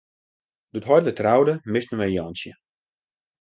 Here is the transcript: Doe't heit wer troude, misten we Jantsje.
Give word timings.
Doe't 0.71 0.87
heit 0.91 1.05
wer 1.07 1.17
troude, 1.19 1.53
misten 1.73 1.99
we 1.99 2.07
Jantsje. 2.15 2.51